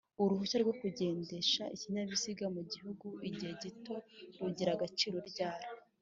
Uruhushya 0.21 0.57
rwo 0.63 0.73
kugendesha 0.81 1.63
ikinyabiziga 1.75 2.45
mugihugu 2.55 3.07
igihe 3.27 3.51
gito 3.63 3.95
rugira 4.41 4.71
agaciro 4.73 5.17
ryari 5.29 5.65